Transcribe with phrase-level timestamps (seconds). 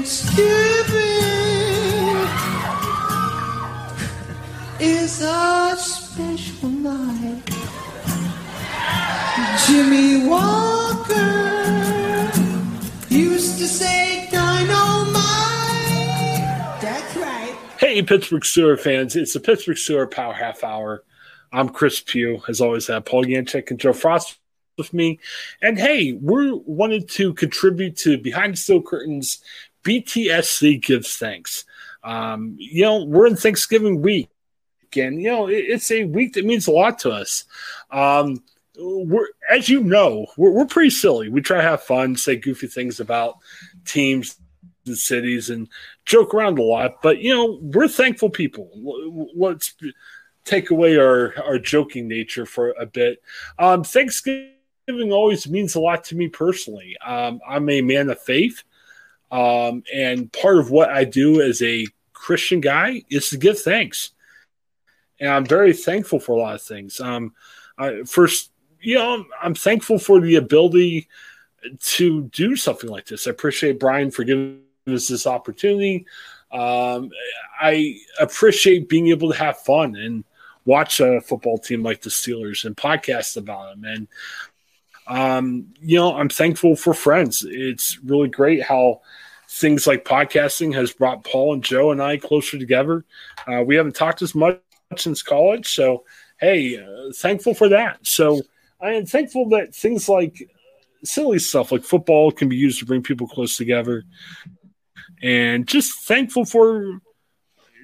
[0.00, 0.96] Thanksgiving
[4.80, 7.42] is a special night.
[9.66, 11.12] Jimmie Walker
[13.10, 15.20] used to say dynamite.
[16.80, 17.54] That's right.
[17.78, 21.04] Hey, Pittsburgh Steeler fans, it's the Pittsburgh Steelers Power Half Hour.
[21.52, 24.38] I'm Chris Pugh, as always, have Paul Yanchek and Joe Frost
[24.78, 25.18] with me.
[25.60, 29.42] And hey, we wanted to contribute to Behind the Steel Curtains
[29.84, 31.64] BTSC Gives Thanks.
[32.02, 34.28] Um, you know, we're in Thanksgiving week,
[34.96, 37.44] and you know, it, it's a week that means a lot to us.
[37.90, 38.42] Um,
[38.78, 41.28] we're, as you know, we're, we're pretty silly.
[41.28, 43.38] We try to have fun, say goofy things about
[43.84, 44.36] teams
[44.86, 45.68] and cities, and
[46.06, 47.02] joke around a lot.
[47.02, 48.70] But you know, we're thankful people.
[49.36, 49.74] Let's
[50.44, 53.22] take away our our joking nature for a bit.
[53.58, 56.96] Um, Thanksgiving always means a lot to me personally.
[57.04, 58.62] Um, I'm a man of faith.
[59.30, 64.10] Um, and part of what I do as a Christian guy is to give thanks.
[65.18, 67.00] And I'm very thankful for a lot of things.
[67.00, 67.34] Um,
[67.78, 71.08] I, first, you know, I'm thankful for the ability
[71.78, 73.26] to do something like this.
[73.26, 76.06] I appreciate Brian for giving us this opportunity.
[76.50, 77.10] Um,
[77.60, 80.24] I appreciate being able to have fun and
[80.64, 83.84] watch a football team like the Steelers and podcast about them.
[83.84, 84.08] And,
[85.06, 87.44] um, you know, I'm thankful for friends.
[87.48, 89.02] It's really great how
[89.50, 93.04] things like podcasting has brought Paul and Joe and I closer together.
[93.46, 94.60] Uh, we haven't talked as much
[94.96, 96.04] since college, so
[96.38, 97.98] hey, uh, thankful for that.
[98.06, 98.40] So
[98.80, 100.48] I am thankful that things like
[101.02, 104.04] silly stuff like football can be used to bring people close together,
[105.22, 107.00] and just thankful for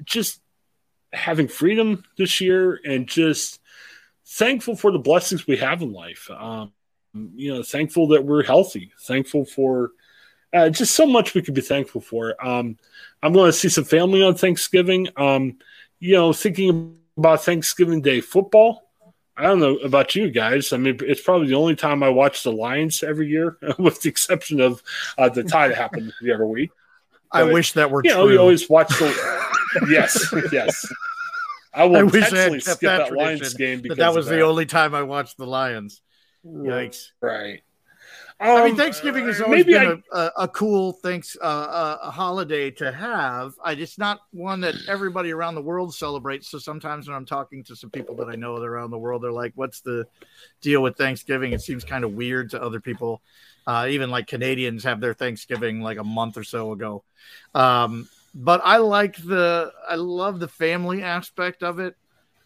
[0.05, 0.41] just
[1.13, 3.61] having freedom this year and just
[4.25, 6.31] thankful for the blessings we have in life.
[6.31, 6.73] Um,
[7.35, 9.91] you know, thankful that we're healthy, thankful for
[10.53, 12.35] uh, just so much we could be thankful for.
[12.45, 12.79] Um,
[13.23, 15.09] I'm going to see some family on Thanksgiving.
[15.17, 15.59] Um,
[15.99, 18.83] you know, thinking about Thanksgiving Day football.
[19.37, 20.73] I don't know about you guys.
[20.73, 24.09] I mean, it's probably the only time I watch the Lions every year, with the
[24.09, 24.83] exception of
[25.19, 26.71] uh, the tie that happened the other week.
[27.33, 28.21] But, I wish that were you true.
[28.21, 29.47] know, we always watch the.
[29.91, 30.87] yes, yes.
[31.75, 34.41] I will I wish I had skip that, that Lions game because that was the
[34.41, 36.01] only time I watched the Lions.
[36.47, 37.09] Yikes!
[37.21, 37.63] Right.
[38.39, 42.11] Um, I mean, um, Thanksgiving has always been I, a, a, cool thanks uh, a
[42.11, 43.55] holiday to have.
[43.65, 46.49] I just not one that everybody around the world celebrates.
[46.49, 49.33] So sometimes when I'm talking to some people that I know around the world, they're
[49.33, 50.07] like, "What's the
[50.61, 53.23] deal with Thanksgiving?" It seems kind of weird to other people.
[53.67, 57.05] Uh, even like Canadians have their Thanksgiving like a month or so ago.
[57.55, 61.97] Um, but I like the I love the family aspect of it.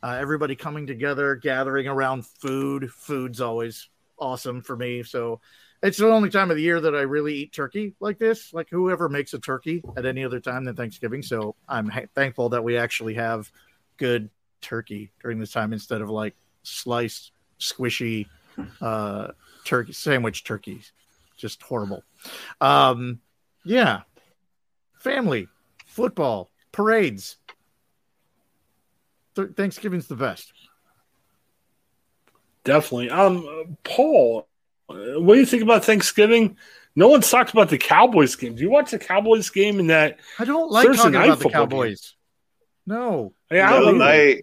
[0.05, 2.93] Uh, everybody coming together, gathering around food.
[2.93, 3.89] Food's always
[4.21, 5.03] awesome for me.
[5.03, 5.41] So
[5.83, 8.53] it's the only time of the year that I really eat turkey like this.
[8.53, 11.23] Like whoever makes a turkey at any other time than Thanksgiving.
[11.23, 13.51] So I'm ha- thankful that we actually have
[13.97, 14.29] good
[14.61, 18.27] turkey during this time instead of like sliced, squishy
[18.81, 19.29] uh,
[19.65, 20.93] turkey sandwich turkeys.
[21.37, 22.05] Just horrible.
[22.61, 23.21] Um,
[23.65, 24.03] yeah,
[24.99, 25.49] family,
[25.87, 27.37] football, parades.
[29.35, 30.53] Th- Thanksgiving's the best.
[32.65, 33.09] Definitely.
[33.09, 34.47] Um, Paul,
[34.97, 36.57] what do you think about Thanksgiving?
[36.97, 38.57] No one's talked about the Cowboys game.
[38.57, 40.19] Do you watch the Cowboys game in that?
[40.39, 42.01] I don't like Thursday talking about the Cowboys.
[42.01, 42.97] Game?
[42.97, 43.33] No.
[43.51, 44.41] Yeah, no, my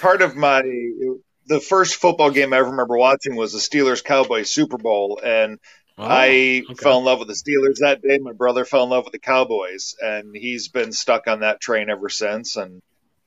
[0.00, 0.62] part of my
[1.46, 5.58] the first football game I ever remember watching was the Steelers Cowboys Super Bowl, and
[5.98, 6.74] oh, I okay.
[6.74, 8.18] fell in love with the Steelers that day.
[8.18, 11.90] My brother fell in love with the Cowboys, and he's been stuck on that train
[11.90, 12.56] ever since.
[12.56, 12.80] And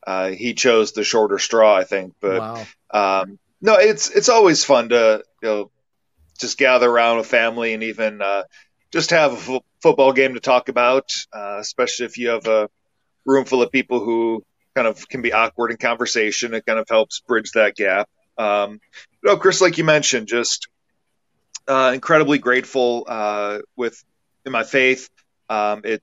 [0.05, 2.15] uh, he chose the shorter straw, I think.
[2.19, 3.21] But wow.
[3.21, 5.71] um, no, it's it's always fun to you know
[6.39, 8.43] just gather around with family and even uh,
[8.91, 12.69] just have a f- football game to talk about, uh, especially if you have a
[13.25, 14.43] room full of people who
[14.75, 16.53] kind of can be awkward in conversation.
[16.53, 18.09] It kind of helps bridge that gap.
[18.37, 18.79] Um,
[19.23, 20.67] you know, Chris, like you mentioned, just
[21.67, 24.03] uh, incredibly grateful uh, with
[24.45, 25.09] in my faith.
[25.49, 26.01] Um, it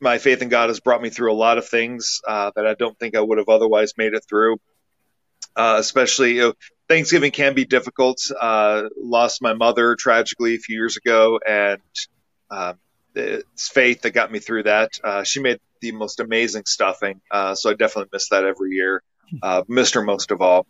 [0.00, 2.74] my faith in God has brought me through a lot of things uh, that I
[2.74, 4.58] don't think I would have otherwise made it through.
[5.54, 6.52] Uh, especially you know,
[6.88, 8.18] Thanksgiving can be difficult.
[8.38, 11.80] Uh, lost my mother tragically a few years ago, and
[12.50, 12.78] um,
[13.14, 14.90] it's Faith that got me through that.
[15.02, 19.02] Uh, she made the most amazing stuffing, uh, so I definitely miss that every year.
[19.42, 20.66] Uh, missed her most of all.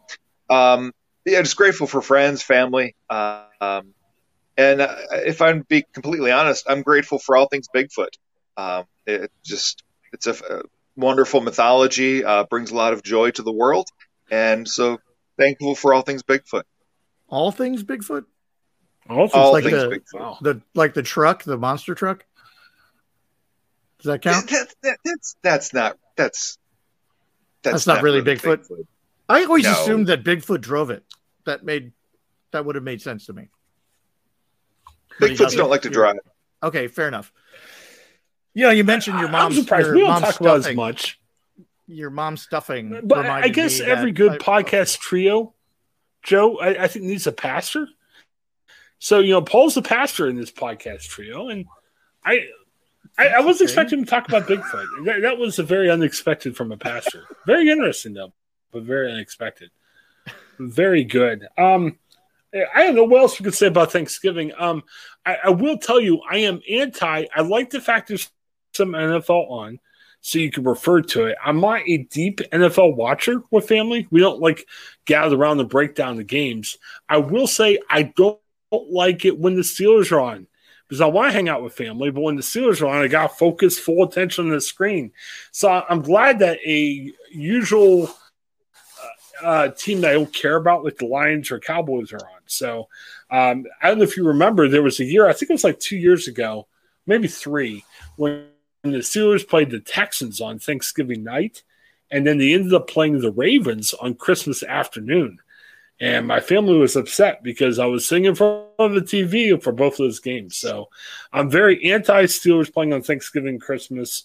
[0.48, 0.92] Um,
[1.24, 3.94] yeah, just grateful for friends, family, um,
[4.56, 8.14] and uh, if I'm be completely honest, I'm grateful for all things Bigfoot.
[8.56, 9.82] Um, it just
[10.12, 10.62] it's a, a
[10.96, 13.88] wonderful mythology, uh, brings a lot of joy to the world,
[14.30, 14.98] and so
[15.38, 16.64] thankful for all things Bigfoot.
[17.28, 18.24] All things Bigfoot.
[19.08, 20.40] All things, all like things the, Bigfoot.
[20.40, 22.24] The like the truck, the monster truck.
[23.98, 24.48] Does that count?
[24.50, 26.58] That, that, that's that's not that's
[27.62, 28.68] that's, that's not, not, really, really Bigfoot.
[28.68, 28.86] Bigfoot.
[29.28, 29.72] I always no.
[29.72, 31.04] assumed that Bigfoot drove it.
[31.46, 31.92] That made
[32.52, 33.48] that would have made sense to me.
[35.20, 36.16] Bigfoots don't like to drive.
[36.62, 37.32] Okay, fair enough.
[38.54, 39.56] You know, you mentioned your mom's.
[39.56, 41.18] I'm surprised your we don't talk about as much.
[41.92, 45.54] Your mom stuffing, but I guess every good I, podcast trio,
[46.22, 47.88] Joe, I, I, think needs a pastor.
[48.98, 51.66] So you know, Paul's the pastor in this podcast trio, and
[52.24, 52.46] I,
[53.18, 54.86] I, I was expecting to talk about Bigfoot.
[55.04, 57.24] That, that was a very unexpected from a pastor.
[57.46, 58.32] Very interesting though,
[58.70, 59.70] but very unexpected.
[60.58, 61.46] Very good.
[61.58, 61.98] Um,
[62.54, 64.52] I don't know what else we could say about Thanksgiving.
[64.58, 64.82] Um,
[65.24, 67.26] I, I, will tell you, I am anti.
[67.34, 68.30] I like the fact there's
[68.74, 69.80] some NFL on,
[70.22, 71.36] so you can refer to it.
[71.44, 74.06] I'm not a deep NFL watcher with family.
[74.10, 74.66] We don't like
[75.04, 76.78] gather around and break down the games.
[77.08, 78.38] I will say I don't
[78.70, 80.46] like it when the Steelers are on
[80.88, 83.08] because I want to hang out with family, but when the Steelers are on, I
[83.08, 85.10] got to focus full attention on the screen.
[85.50, 88.14] So I'm glad that a usual
[89.42, 92.40] uh, team that I don't care about, like the Lions or Cowboys, are on.
[92.46, 92.88] So
[93.30, 95.64] um, I don't know if you remember, there was a year, I think it was
[95.64, 96.68] like two years ago,
[97.06, 97.84] maybe three,
[98.16, 98.46] when
[98.82, 101.62] the Steelers played the Texans on Thanksgiving night,
[102.10, 105.38] and then they ended up playing the Ravens on Christmas afternoon.
[106.00, 109.98] And my family was upset because I was singing from the TV for both of
[109.98, 110.56] those games.
[110.56, 110.88] So
[111.32, 114.24] I'm very anti Steelers playing on Thanksgiving, Christmas,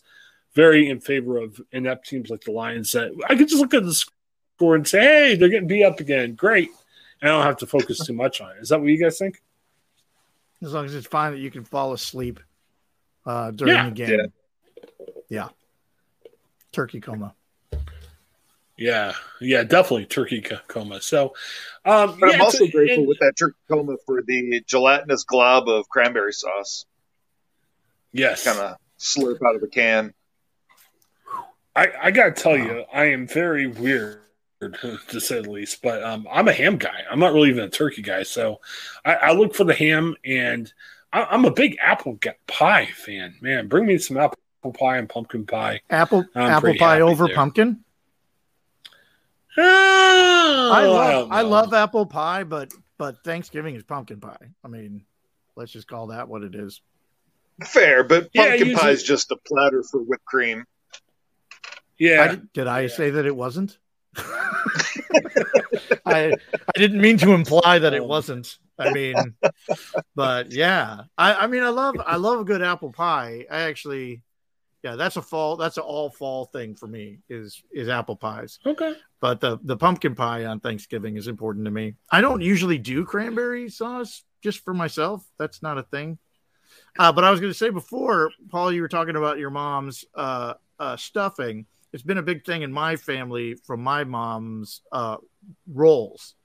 [0.56, 2.94] very in favor of inept teams like the Lions.
[2.94, 6.00] That I could just look at the score and say, hey, they're getting beat up
[6.00, 6.34] again.
[6.34, 6.72] Great.
[7.22, 8.62] And I don't have to focus too much on it.
[8.62, 9.44] Is that what you guys think?
[10.64, 12.40] As long as it's fine that you can fall asleep
[13.24, 13.86] uh, during yeah.
[13.86, 14.10] the game.
[14.10, 14.26] Yeah.
[15.30, 15.50] Yeah.
[16.72, 17.34] Turkey coma.
[18.78, 21.02] Yeah, yeah, definitely turkey coma.
[21.02, 21.34] So,
[21.84, 25.68] um, but yeah, I'm also grateful and, with that turkey coma for the gelatinous glob
[25.68, 26.86] of cranberry sauce.
[28.12, 30.14] Yes, kind of slurp out of a can.
[31.76, 32.66] I, I gotta tell wow.
[32.66, 34.22] you, I am very weird
[34.60, 35.82] to say the least.
[35.82, 37.04] But um, I'm a ham guy.
[37.10, 38.24] I'm not really even a turkey guy.
[38.24, 38.62] So
[39.06, 40.72] I, I look for the ham, and
[41.12, 43.36] I, am a big apple pie fan.
[43.42, 44.18] Man, bring me some
[44.68, 45.82] apple pie and pumpkin pie.
[45.90, 47.36] Apple I'm apple pie over there.
[47.36, 47.84] pumpkin.
[49.58, 54.50] Oh, I love I, I love apple pie, but but Thanksgiving is pumpkin pie.
[54.64, 55.04] I mean,
[55.56, 56.82] let's just call that what it is.
[57.64, 60.66] Fair, but pumpkin yeah, pie is just a platter for whipped cream.
[61.98, 62.32] Yeah.
[62.32, 62.88] I, did I yeah.
[62.90, 63.78] say that it wasn't?
[66.06, 68.08] I I didn't mean to imply that it um.
[68.08, 68.58] wasn't.
[68.80, 69.16] I mean,
[70.16, 73.46] but yeah, I I mean I love I love a good apple pie.
[73.50, 74.22] I actually,
[74.90, 75.58] yeah, that's a fall.
[75.58, 77.20] That's an all fall thing for me.
[77.30, 78.60] Is is apple pies.
[78.66, 78.96] Okay.
[79.20, 81.96] But the the pumpkin pie on Thanksgiving is important to me.
[82.12, 85.26] I don't usually do cranberry sauce just for myself.
[85.38, 86.18] That's not a thing.
[87.00, 90.06] Uh, but I was going to say before, Paul, you were talking about your mom's
[90.16, 95.18] uh, uh, stuffing it's been a big thing in my family from my mom's uh,
[95.68, 96.36] rolls.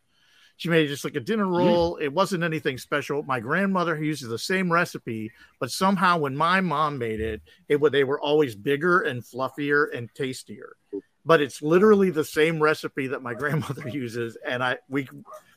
[0.62, 1.58] She made just like a dinner mm.
[1.58, 1.96] roll.
[1.96, 2.02] Mm.
[2.02, 3.24] It wasn't anything special.
[3.24, 8.04] My grandmother uses the same recipe, but somehow when my mom made it, it they
[8.04, 10.76] were always bigger and fluffier and tastier.
[11.24, 15.08] But it's literally the same recipe that my grandmother uses, and I we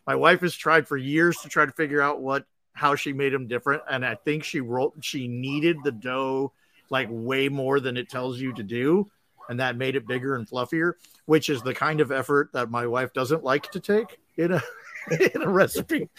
[0.07, 3.31] my wife has tried for years to try to figure out what how she made
[3.31, 6.51] them different, and I think she wrote she kneaded the dough
[6.89, 9.05] like way more than it tells you to do
[9.49, 10.93] and that made it bigger and fluffier,
[11.25, 14.61] which is the kind of effort that my wife doesn't like to take in a
[15.33, 16.09] in a recipe.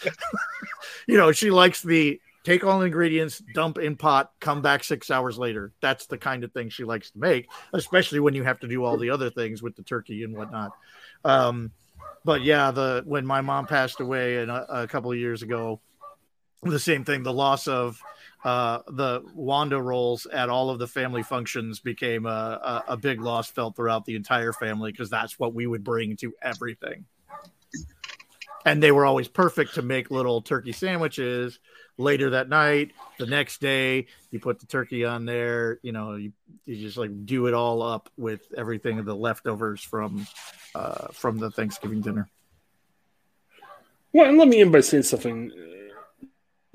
[1.07, 5.37] you know, she likes the take all ingredients, dump in pot, come back six hours
[5.37, 5.73] later.
[5.81, 8.85] That's the kind of thing she likes to make, especially when you have to do
[8.85, 10.71] all the other things with the turkey and whatnot.
[11.25, 11.71] Um,
[12.23, 15.81] but yeah, the when my mom passed away and a, a couple of years ago,
[16.63, 18.01] the same thing, the loss of
[18.43, 23.19] uh, the Wanda rolls at all of the family functions became a, a, a big
[23.19, 27.05] loss felt throughout the entire family because that's what we would bring to everything.
[28.65, 31.59] And they were always perfect to make little turkey sandwiches
[31.97, 32.91] later that night.
[33.17, 35.79] The next day, you put the turkey on there.
[35.83, 36.33] You know, you,
[36.65, 40.27] you just like do it all up with everything of the leftovers from
[40.75, 42.29] uh, from the Thanksgiving dinner.
[44.13, 45.51] Well, and let me end by saying something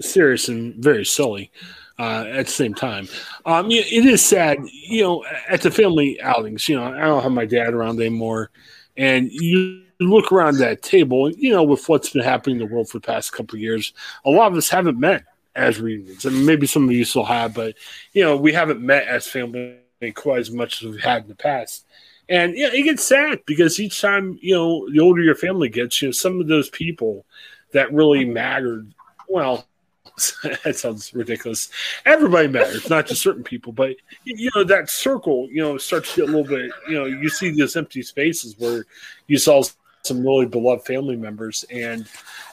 [0.00, 1.50] serious and very silly
[1.98, 3.08] uh, at the same time.
[3.46, 6.68] Um, it is sad, you know, at the family outings.
[6.68, 8.50] You know, I don't have my dad around anymore,
[8.96, 12.72] and you look around that table, and you know, with what's been happening in the
[12.72, 13.92] world for the past couple years,
[14.24, 17.54] a lot of us haven't met as reunions, and maybe some of you still have,
[17.54, 17.74] but
[18.12, 19.76] you know, we haven't met as family
[20.14, 21.86] quite as much as we've had in the past.
[22.28, 26.00] And yeah, it gets sad because each time, you know, the older your family gets,
[26.00, 27.26] you know, some of those people
[27.72, 28.92] that really mattered,
[29.28, 29.66] well,
[30.64, 31.70] that sounds ridiculous.
[32.04, 35.48] Everybody matters, not just certain people, but you know that circle.
[35.50, 36.70] You know, starts to get a little bit.
[36.88, 38.84] You know, you see these empty spaces where
[39.26, 39.62] you saw
[40.04, 42.02] some really beloved family members, and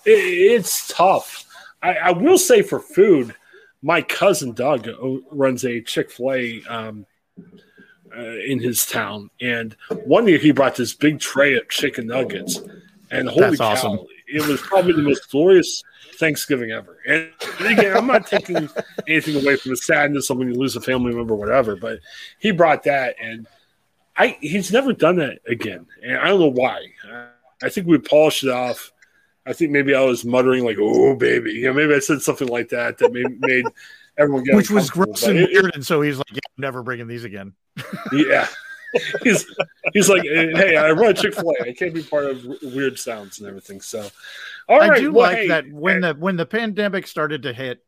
[0.06, 1.46] it, it's tough.
[1.82, 3.34] I, I, will say for food,
[3.82, 4.88] my cousin Doug
[5.32, 7.06] runs a Chick Fil A um,
[8.16, 9.76] uh, in his town, and
[10.06, 12.60] one year he brought this big tray of chicken nuggets,
[13.12, 14.00] and holy That's cow, awesome.
[14.28, 15.84] it was probably the most glorious
[16.20, 17.00] Thanksgiving ever.
[17.08, 18.70] And, and again, I'm not taking
[19.08, 21.76] anything away from the sadness of when you lose a family member, whatever.
[21.76, 22.00] But
[22.40, 23.48] he brought that, and
[24.18, 26.86] I he's never done that again, and I don't know why.
[27.64, 28.92] I think we polished it off.
[29.46, 32.48] I think maybe I was muttering like, "Oh, baby," you know, maybe I said something
[32.48, 33.66] like that that made, made
[34.18, 36.84] everyone get which was gross and it, weird, and so he's like, yeah, "I'm never
[36.84, 37.54] bringing these again."
[38.12, 38.48] yeah.
[39.24, 39.46] he's
[39.94, 41.70] he's like, hey, I run Chick Fil A.
[41.70, 43.82] I can't be part of weird sounds and everything.
[43.82, 44.10] So,
[44.68, 47.54] all I right, do well, like hey, that when the when the pandemic started to
[47.54, 47.84] hit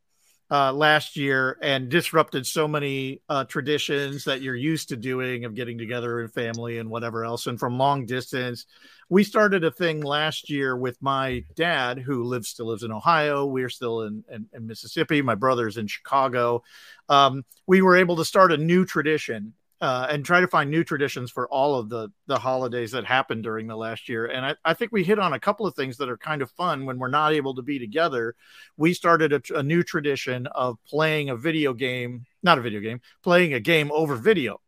[0.52, 5.56] uh, last year and disrupted so many uh, traditions that you're used to doing of
[5.56, 8.66] getting together in family and whatever else, and from long distance.
[9.08, 13.46] We started a thing last year with my dad, who lives still lives in Ohio.
[13.46, 15.22] We're still in, in, in Mississippi.
[15.22, 16.64] My brother's in Chicago.
[17.08, 20.84] Um, we were able to start a new tradition uh, and try to find new
[20.84, 24.28] traditions for all of the the holidays that happened during the last year.
[24.28, 26.52] And I, I think we hit on a couple of things that are kind of
[26.52, 28.36] fun when we're not able to be together.
[28.78, 33.02] We started a, a new tradition of playing a video game, not a video game,
[33.24, 34.62] playing a game over video.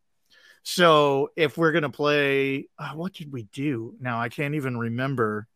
[0.63, 3.95] So if we're gonna play, uh, what did we do?
[3.99, 5.47] Now I can't even remember.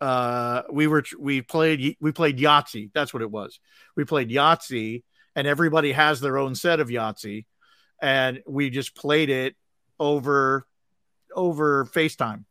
[0.00, 2.90] Uh, we were we played we played Yahtzee.
[2.94, 3.58] That's what it was.
[3.96, 5.02] We played Yahtzee,
[5.34, 7.46] and everybody has their own set of Yahtzee
[8.00, 9.56] and we just played it
[9.98, 10.66] over
[11.34, 12.44] over FaceTime.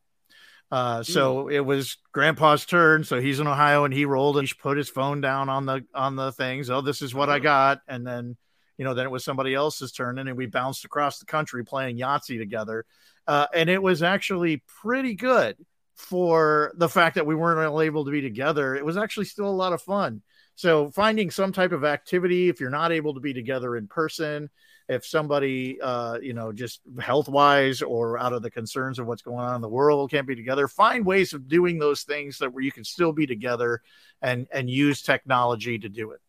[0.69, 1.53] Uh, so mm.
[1.53, 3.03] it was grandpa's turn.
[3.03, 5.85] So he's in Ohio and he rolled and he put his phone down on the
[5.93, 6.69] on the things.
[6.69, 7.81] Oh, this is what I got.
[7.87, 8.35] And then,
[8.77, 11.63] you know, then it was somebody else's turn, and then we bounced across the country
[11.63, 12.85] playing Yahtzee together.
[13.25, 15.57] Uh, and it was actually pretty good
[15.97, 18.75] for the fact that we weren't able to be together.
[18.75, 20.21] It was actually still a lot of fun.
[20.55, 24.49] So finding some type of activity if you're not able to be together in person,
[24.87, 29.21] if somebody uh, you know just health wise or out of the concerns of what's
[29.21, 32.53] going on in the world can't be together find ways of doing those things that
[32.53, 33.81] where you can still be together
[34.21, 36.21] and and use technology to do it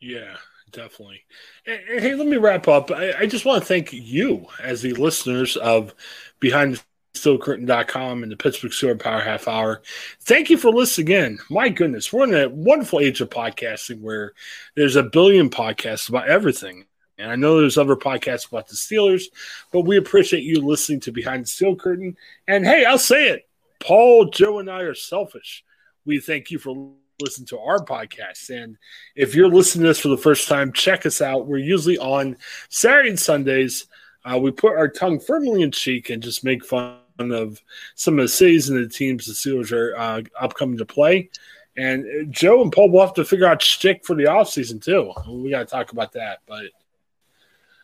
[0.00, 0.36] yeah
[0.72, 1.24] definitely
[1.64, 5.56] hey let me wrap up I, I just want to thank you as the listeners
[5.56, 5.94] of
[6.40, 6.80] behind the
[7.14, 9.82] steelcurtain.com and the Pittsburgh Steelers Power Half Hour.
[10.20, 11.38] Thank you for listening again.
[11.50, 14.32] My goodness, we're in a wonderful age of podcasting where
[14.76, 16.86] there's a billion podcasts about everything.
[17.18, 19.24] And I know there's other podcasts about the Steelers,
[19.72, 22.16] but we appreciate you listening to Behind the Steel Curtain.
[22.48, 23.48] And hey, I'll say it
[23.78, 25.64] Paul, Joe, and I are selfish.
[26.04, 28.50] We thank you for listening to our podcast.
[28.50, 28.76] And
[29.14, 31.46] if you're listening to this for the first time, check us out.
[31.46, 32.36] We're usually on
[32.68, 33.86] Saturday and Sundays.
[34.24, 37.60] Uh, we put our tongue firmly in cheek and just make fun of
[37.94, 41.30] some of the cities and the teams the Steelers are uh, upcoming to play.
[41.76, 45.12] And uh, Joe and Paul will have to figure out stick for the offseason too.
[45.28, 46.66] We got to talk about that, but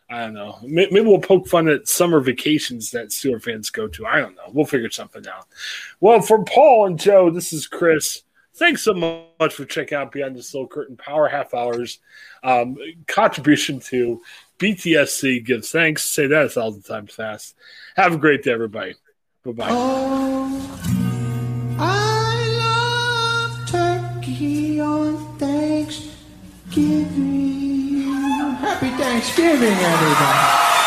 [0.09, 0.57] I don't know.
[0.63, 4.07] Maybe we'll poke fun at summer vacations that Steelers fans go to.
[4.07, 4.49] I don't know.
[4.51, 5.47] We'll figure something out.
[5.99, 8.23] Well, for Paul and Joe, this is Chris.
[8.59, 11.99] Thanks so much for checking out Behind the Steel Curtain Power Half Hours
[12.43, 12.75] um,
[13.07, 14.21] contribution to
[14.59, 16.03] BTSC gives thanks.
[16.03, 17.55] Say that a thousand times fast.
[17.95, 18.95] Have a great day, everybody.
[19.45, 19.69] Bye bye.
[19.71, 20.81] Oh,
[21.79, 28.01] I love turkey on Thanksgiving.
[28.59, 30.78] Happy Thanksgiving, everybody.